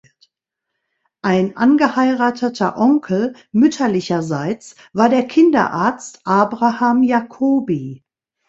[1.21, 8.03] Ein angeheirateter Onkel mütterlicherseits war der Kinderarzt Abraham Jacobi.